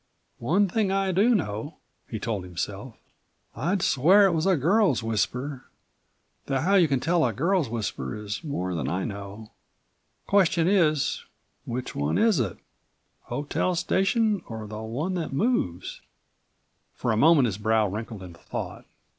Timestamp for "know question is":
9.05-11.23